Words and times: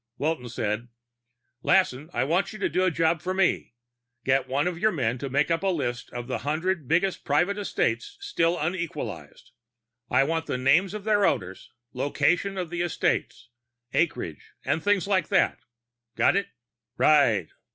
Walton 0.17 0.49
said, 0.49 0.87
"Lassen, 1.61 2.09
I 2.11 2.23
want 2.23 2.51
you 2.53 2.57
to 2.57 2.69
do 2.69 2.83
a 2.85 2.89
job 2.89 3.21
for 3.21 3.35
me. 3.35 3.75
Get 4.25 4.47
one 4.47 4.67
of 4.67 4.79
your 4.79 4.91
men 4.91 5.19
to 5.19 5.29
make 5.29 5.51
up 5.51 5.61
a 5.61 5.67
list 5.67 6.11
of 6.11 6.25
the 6.25 6.39
hundred 6.39 6.87
biggest 6.87 7.23
private 7.23 7.55
estates 7.59 8.17
still 8.19 8.57
unequalized. 8.57 9.51
I 10.09 10.23
want 10.23 10.47
the 10.47 10.57
names 10.57 10.95
of 10.95 11.03
their 11.03 11.23
owners, 11.23 11.69
location 11.93 12.57
of 12.57 12.71
the 12.71 12.81
estates, 12.81 13.49
acreage, 13.93 14.53
and 14.65 14.81
things 14.81 15.05
like 15.05 15.27
that. 15.27 15.59
Got 16.15 16.35
it?" 16.35 16.47
"Right. 16.97 17.49